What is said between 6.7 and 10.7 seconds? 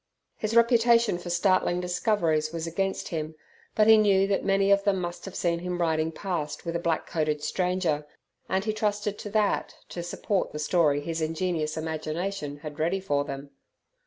a black coated stranger, and he trusted to that to support the